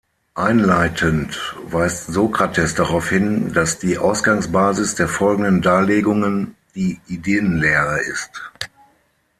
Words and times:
Einleitend 0.33 1.39
weist 1.67 2.07
Sokrates 2.07 2.73
darauf 2.73 3.07
hin, 3.09 3.53
dass 3.53 3.77
die 3.77 3.99
Ausgangsbasis 3.99 4.95
der 4.95 5.07
folgenden 5.07 5.61
Darlegungen 5.61 6.55
die 6.73 6.99
Ideenlehre 7.07 7.99
ist. 7.99 8.51